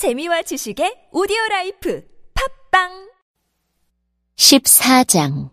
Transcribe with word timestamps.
재미와 0.00 0.40
지식의 0.40 1.08
오디오 1.12 1.36
라이프 1.50 2.02
팟빵 2.70 3.10
14장 4.34 5.50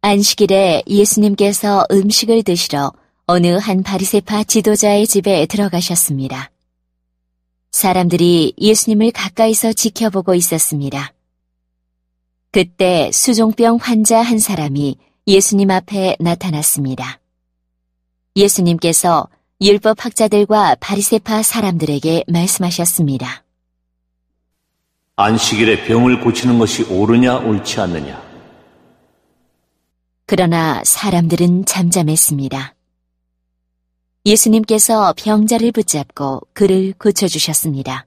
안식일에 0.00 0.84
예수님께서 0.88 1.84
음식을 1.92 2.42
드시러 2.44 2.94
어느 3.26 3.58
한 3.58 3.82
바리새파 3.82 4.44
지도자의 4.44 5.06
집에 5.06 5.44
들어가셨습니다. 5.44 6.50
사람들이 7.72 8.54
예수님을 8.58 9.10
가까이서 9.10 9.74
지켜보고 9.74 10.34
있었습니다. 10.34 11.12
그때 12.52 13.10
수종병 13.12 13.80
환자 13.82 14.22
한 14.22 14.38
사람이 14.38 14.96
예수님 15.26 15.70
앞에 15.70 16.16
나타났습니다. 16.20 17.20
예수님께서 18.34 19.28
율법 19.62 20.04
학자들과 20.04 20.74
바리세파 20.80 21.44
사람들에게 21.44 22.24
말씀하셨습니다. 22.26 23.44
안식일에 25.14 25.84
병을 25.84 26.20
고치는 26.20 26.58
것이 26.58 26.82
옳으냐 26.82 27.36
옳지 27.36 27.78
않느냐. 27.78 28.20
그러나 30.26 30.82
사람들은 30.82 31.66
잠잠했습니다. 31.66 32.74
예수님께서 34.26 35.14
병자를 35.16 35.70
붙잡고 35.70 36.40
그를 36.52 36.92
고쳐주셨습니다. 36.94 38.06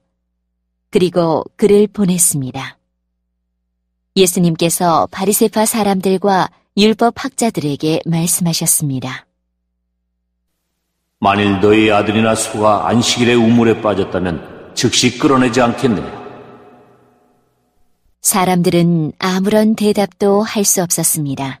그리고 0.90 1.42
그를 1.56 1.86
보냈습니다. 1.86 2.78
예수님께서 4.14 5.08
바리세파 5.10 5.64
사람들과 5.64 6.50
율법 6.76 7.14
학자들에게 7.16 8.02
말씀하셨습니다. 8.04 9.25
만일 11.18 11.60
너희 11.60 11.90
아들이나 11.90 12.34
소가 12.34 12.88
안식일에 12.88 13.34
우물에 13.34 13.80
빠졌다면 13.80 14.72
즉시 14.74 15.18
끌어내지 15.18 15.62
않겠느냐? 15.62 16.26
사람들은 18.20 19.12
아무런 19.18 19.76
대답도 19.76 20.42
할 20.42 20.64
수 20.64 20.82
없었습니다. 20.82 21.60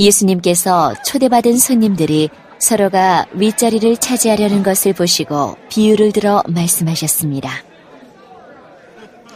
예수님께서 0.00 0.94
초대받은 1.04 1.58
손님들이 1.58 2.30
서로가 2.58 3.26
윗자리를 3.34 3.96
차지하려는 3.98 4.62
것을 4.64 4.92
보시고 4.92 5.56
비유를 5.68 6.12
들어 6.12 6.42
말씀하셨습니다. 6.48 7.50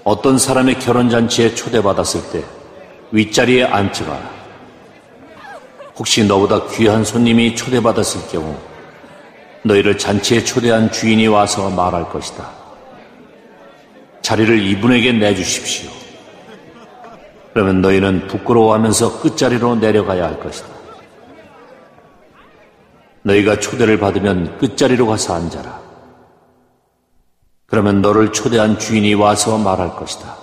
어떤 0.04 0.38
사람의 0.38 0.80
결혼잔치에 0.80 1.54
초대받았을 1.54 2.32
때 2.32 2.44
윗자리에 3.12 3.64
앉지 3.64 4.02
마라. 4.02 4.41
혹시 6.02 6.24
너보다 6.24 6.66
귀한 6.66 7.04
손님이 7.04 7.54
초대받았을 7.54 8.28
경우 8.28 8.56
너희를 9.62 9.96
잔치에 9.98 10.42
초대한 10.42 10.90
주인이 10.90 11.28
와서 11.28 11.70
말할 11.70 12.08
것이다. 12.08 12.50
자리를 14.20 14.66
이분에게 14.66 15.12
내주십시오. 15.12 15.92
그러면 17.52 17.80
너희는 17.82 18.26
부끄러워하면서 18.26 19.20
끝자리로 19.20 19.76
내려가야 19.76 20.24
할 20.24 20.40
것이다. 20.40 20.66
너희가 23.22 23.60
초대를 23.60 24.00
받으면 24.00 24.58
끝자리로 24.58 25.06
가서 25.06 25.36
앉아라. 25.36 25.80
그러면 27.66 28.02
너를 28.02 28.32
초대한 28.32 28.76
주인이 28.76 29.14
와서 29.14 29.56
말할 29.56 29.94
것이다. 29.94 30.36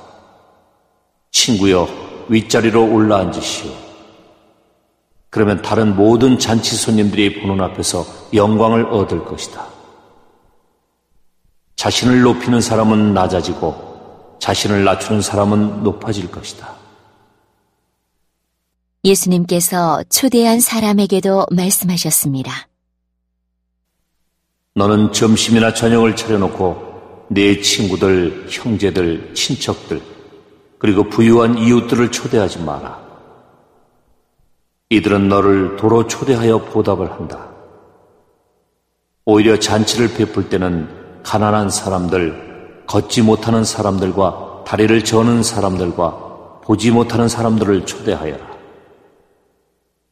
친구여, 1.31 1.89
윗자리로 2.29 2.93
올라앉으시오. 2.93 3.88
그러면 5.29 5.61
다른 5.61 5.95
모든 5.95 6.39
잔치 6.39 6.75
손님들이 6.75 7.41
보는 7.41 7.61
앞에서 7.61 8.05
영광을 8.33 8.85
얻을 8.85 9.25
것이다. 9.25 9.67
자신을 11.75 12.21
높이는 12.21 12.59
사람은 12.59 13.13
낮아지고 13.13 14.37
자신을 14.39 14.83
낮추는 14.83 15.21
사람은 15.21 15.83
높아질 15.83 16.31
것이다. 16.31 16.75
예수님께서 19.03 20.03
초대한 20.09 20.59
사람에게도 20.59 21.47
말씀하셨습니다. 21.51 22.67
너는 24.75 25.13
점심이나 25.13 25.73
저녁을 25.73 26.15
차려놓고 26.15 27.27
네 27.29 27.61
친구들, 27.61 28.47
형제들, 28.49 29.33
친척들, 29.35 30.01
그리고 30.79 31.03
부유한 31.03 31.57
이웃들을 31.57 32.11
초대하지 32.11 32.59
마라. 32.59 33.08
이들은 34.89 35.29
너를 35.29 35.75
도로 35.75 36.07
초대하여 36.07 36.65
보답을 36.65 37.11
한다. 37.11 37.47
오히려 39.25 39.59
잔치를 39.59 40.15
베풀 40.15 40.49
때는 40.49 41.21
가난한 41.21 41.69
사람들, 41.69 42.85
걷지 42.87 43.21
못하는 43.21 43.63
사람들과 43.63 44.63
다리를 44.65 45.03
저는 45.03 45.43
사람들과 45.43 46.61
보지 46.63 46.89
못하는 46.89 47.27
사람들을 47.27 47.85
초대하여라. 47.85 48.49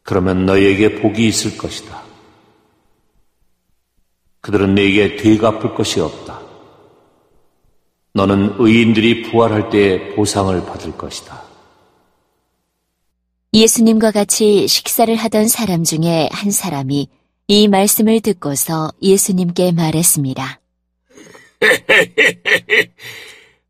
그러면 0.04 0.46
너희에게 0.46 1.02
복이 1.02 1.28
있을 1.28 1.58
것이다. 1.58 2.02
그들은 4.42 4.76
너에게 4.76 5.16
되갚을 5.18 5.74
것이 5.74 6.00
없다. 6.00 6.40
너는 8.14 8.56
의인들이 8.60 9.24
부활할 9.24 9.70
때에 9.70 10.16
보상을 10.16 10.66
받을 10.66 10.96
것이다. 10.96 11.42
예수님과 13.58 14.12
같이 14.12 14.68
식사를 14.68 15.16
하던 15.16 15.48
사람 15.48 15.84
중에 15.84 16.30
한 16.32 16.52
사람이 16.52 17.10
이 17.48 17.68
말씀을 17.68 18.20
듣고서 18.20 18.92
예수님께 19.02 19.72
말했습니다. 19.72 20.62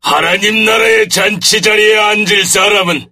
하나님 0.00 0.66
나라의 0.66 1.08
잔치 1.08 1.62
자리에 1.62 1.96
앉을 1.96 2.44
사람은 2.44 3.10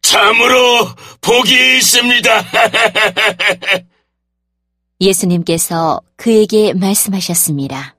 참으로 0.00 0.88
복이 1.20 1.76
있습니다. 1.76 2.44
예수님께서 5.02 6.00
그에게 6.16 6.72
말씀하셨습니다. 6.72 7.94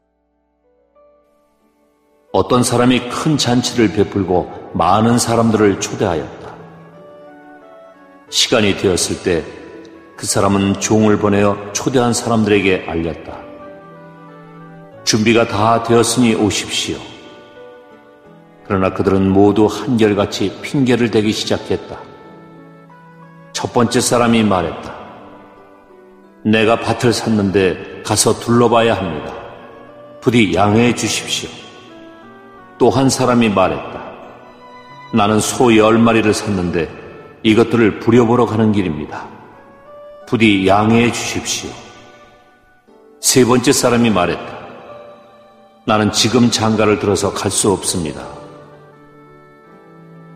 어떤 2.34 2.64
사람이 2.64 3.10
큰 3.10 3.38
잔치를 3.38 3.94
베풀고 3.94 4.72
많은 4.74 5.20
사람들을 5.20 5.80
초대하였다. 5.80 6.41
시간이 8.32 8.78
되었을 8.78 9.22
때 9.24 9.62
그 10.22 10.28
사람은 10.28 10.80
종을 10.80 11.18
보내어 11.18 11.74
초대한 11.74 12.14
사람들에게 12.14 12.86
알렸다. 12.88 13.40
준비가 15.04 15.48
다 15.48 15.82
되었으니 15.82 16.36
오십시오. 16.36 17.00
그러나 18.68 18.94
그들은 18.94 19.28
모두 19.32 19.66
한결같이 19.66 20.60
핑계를 20.62 21.10
대기 21.10 21.32
시작했다. 21.32 21.98
첫 23.52 23.74
번째 23.74 24.00
사람이 24.00 24.44
말했다. 24.44 24.96
내가 26.46 26.80
밭을 26.80 27.14
샀는데 27.14 28.04
가서 28.06 28.40
둘러봐야 28.40 28.94
합니다. 28.96 29.34
부디 30.22 30.54
양해해 30.54 30.94
주십시오. 30.94 31.50
또 32.78 32.92
한 32.92 33.10
사람이 33.10 33.50
말했다. 33.50 34.04
나는 35.16 35.40
소 35.40 35.76
열 35.76 35.98
마리를 35.98 36.32
샀는데 36.32 37.01
이것들을 37.44 38.00
부려보러 38.00 38.46
가는 38.46 38.72
길입니다. 38.72 39.28
부디 40.28 40.68
양해해 40.68 41.12
주십시오. 41.12 41.70
세 43.20 43.46
번째 43.46 43.72
사람이 43.72 44.10
말했다. 44.10 44.60
나는 45.86 46.12
지금 46.12 46.52
장가를 46.52 47.00
들어서 47.00 47.34
갈 47.34 47.50
수 47.50 47.72
없습니다. 47.72 48.26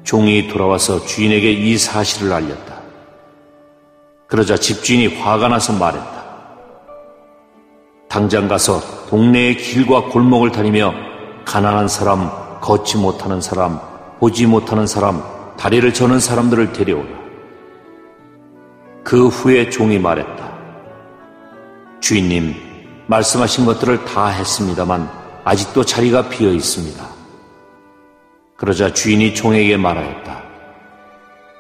종이 0.04 0.48
돌아와서 0.48 1.04
주인에게 1.06 1.52
이 1.52 1.78
사실을 1.78 2.32
알렸다. 2.34 2.76
그러자 4.28 4.58
집주인이 4.58 5.08
화가 5.20 5.48
나서 5.48 5.74
말했다. 5.74 6.16
당장 8.10 8.48
가서 8.48 8.82
동네의 9.10 9.58
길과 9.58 10.06
골목을 10.06 10.52
다니며 10.52 10.94
가난한 11.44 11.88
사람, 11.88 12.30
걷지 12.62 12.98
못하는 12.98 13.42
사람, 13.42 13.80
보지 14.20 14.46
못하는 14.48 14.88
사람, 14.88 15.24
다리를 15.58 15.94
저는 15.94 16.20
사람들을 16.20 16.74
데려오라. 16.74 17.10
그 19.04 19.28
후에 19.28 19.70
종이 19.70 20.00
말했다. 20.00 20.54
주인님, 22.00 22.56
말씀하신 23.08 23.66
것들을 23.66 24.06
다 24.06 24.28
했습니다만 24.28 25.10
아직도 25.44 25.84
자리가 25.84 26.30
비어 26.30 26.52
있습니다. 26.52 27.06
그러자 28.58 28.94
주인이 28.94 29.36
종에게 29.36 29.78
말하였다. 29.78 30.44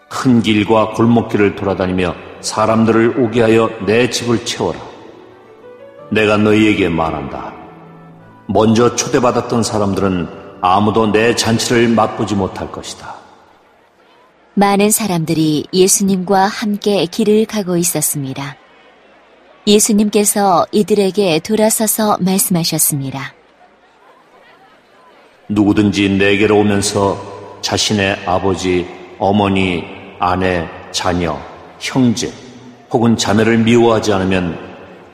큰 0.10 0.42
길과 0.42 0.92
골목길을 0.94 1.56
돌아다니며 1.56 2.16
사람들을 2.42 3.20
오게 3.20 3.42
하여 3.42 3.70
내 3.86 4.10
집을 4.10 4.46
채워라. 4.46 4.80
내가 6.12 6.38
너희에게 6.38 6.90
말한다. 6.90 7.54
먼저 8.48 8.96
초대받았던 8.96 9.64
사람들은 9.64 10.28
아무도 10.62 11.12
내 11.12 11.36
잔치를 11.36 11.90
맛보지 11.90 12.36
못할 12.36 12.72
것이다. 12.72 13.25
많은 14.58 14.90
사람들이 14.90 15.66
예수님과 15.74 16.46
함께 16.46 17.06
길을 17.06 17.46
가고 17.46 17.76
있었습니다. 17.76 18.56
예수님께서 19.68 20.66
이들에게 20.72 21.40
돌아서서 21.40 22.18
말씀하셨습니다. 22.22 23.34
누구든지 25.50 26.10
내게로 26.10 26.60
오면서 26.60 27.60
자신의 27.62 28.22
아버지, 28.26 28.88
어머니, 29.20 29.84
아내, 30.20 30.66
자녀, 30.92 31.38
형제 31.80 32.32
혹은 32.92 33.18
자매를 33.18 33.58
미워하지 33.58 34.14
않으면 34.14 34.58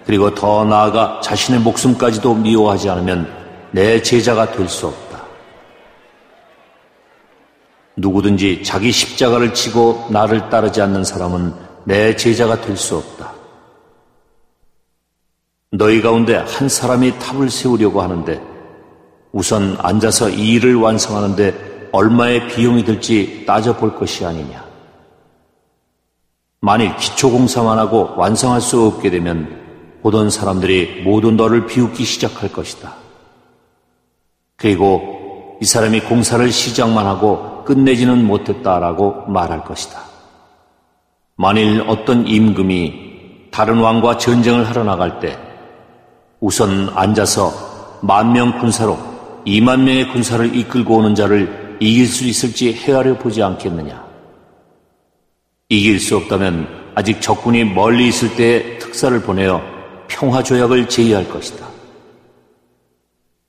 그리고 0.05 0.35
더 0.35 0.63
나아가 0.65 1.19
자신의 1.23 1.61
목숨까지도 1.61 2.35
미워하지 2.35 2.89
않으면 2.89 3.27
내 3.71 3.99
제자가 4.01 4.51
될 4.51 4.67
수 4.67 4.88
없다. 4.88 5.11
누구든지 8.01 8.63
자기 8.63 8.92
십자가를 8.92 9.53
지고 9.53 10.06
나를 10.09 10.50
따르지 10.50 10.81
않는 10.81 11.03
사람은 11.03 11.53
내 11.86 12.15
제자가 12.15 12.62
될 12.62 12.75
수 12.75 12.98
없다. 12.98 13.33
너희 15.71 16.01
가운데 16.01 16.36
한 16.36 16.68
사람이 16.68 17.18
탑을 17.19 17.50
세우려고 17.50 18.01
하는데 18.01 18.42
우선 19.31 19.77
앉아서 19.80 20.30
이 20.30 20.53
일을 20.53 20.75
완성하는데 20.75 21.89
얼마의 21.94 22.48
비용이 22.50 22.83
들지 22.83 23.45
따져볼 23.45 23.95
것이 23.95 24.25
아니냐. 24.25 24.65
만일 26.59 26.95
기초공사만 26.98 27.80
하고 27.80 28.09
완성할 28.18 28.62
수 28.62 28.86
없게 28.86 29.09
되면 29.09 29.62
보던 30.01 30.30
사람들이 30.30 31.03
모두 31.03 31.31
너를 31.31 31.65
비웃기 31.68 32.03
시작할 32.03 32.51
것이다. 32.51 32.95
그리고 34.57 35.20
이 35.62 35.66
사람이 35.66 36.02
공사를 36.02 36.52
시작만 36.52 37.06
하고 37.06 37.63
끝내지는 37.66 38.25
못했다라고 38.25 39.28
말할 39.28 39.63
것이다. 39.63 40.02
만일 41.36 41.84
어떤 41.88 42.28
임금이 42.28 43.50
다른 43.52 43.78
왕과 43.78 44.18
전쟁을 44.18 44.68
하러 44.68 44.84
나갈 44.84 45.19
때 45.19 45.38
우선 46.40 46.90
앉아서 46.96 48.00
만 48.02 48.34
명 48.34 48.60
군사로 48.60 48.98
2만 49.46 49.81
명의 49.81 50.10
군사를 50.10 50.56
이끌고 50.56 50.96
오는 50.98 51.13
자를 51.13 51.78
이길 51.80 52.08
수 52.08 52.25
있을지 52.25 52.74
헤아려 52.74 53.19
보지 53.19 53.44
않겠느냐. 53.44 54.04
이길 55.69 56.00
수 56.00 56.18
없다면 56.18 56.94
아직 56.96 57.22
적군이 57.22 57.66
멀리 57.66 58.08
있을 58.08 58.36
때 58.36 58.80
특사를 58.80 59.19
보내어 59.22 59.62
평화조약을 60.08 60.90
제의할 60.90 61.30
것이다. 61.30 61.68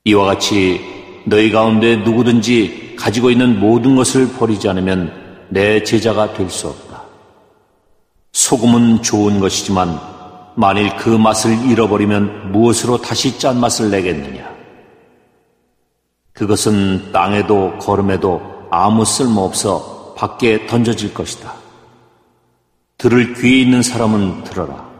이와 0.04 0.26
같이 0.26 1.01
너희 1.24 1.50
가운데 1.50 1.96
누구든지 1.96 2.96
가지고 2.98 3.30
있는 3.30 3.58
모든 3.60 3.96
것을 3.96 4.32
버리지 4.32 4.68
않으면 4.68 5.46
내 5.48 5.82
제자가 5.82 6.34
될 6.34 6.48
수 6.50 6.68
없다. 6.68 7.02
소금은 8.32 9.02
좋은 9.02 9.40
것이지만 9.40 9.98
만일 10.54 10.96
그 10.96 11.08
맛을 11.10 11.70
잃어버리면 11.70 12.52
무엇으로 12.52 12.98
다시 12.98 13.38
짠맛을 13.38 13.90
내겠느냐? 13.90 14.50
그것은 16.32 17.12
땅에도 17.12 17.76
걸음에도 17.78 18.40
아무 18.70 19.04
쓸모 19.04 19.42
없어 19.42 20.14
밖에 20.16 20.66
던져질 20.66 21.12
것이다. 21.12 21.54
들을 22.96 23.34
귀에 23.34 23.60
있는 23.60 23.82
사람은 23.82 24.44
들어라. 24.44 24.91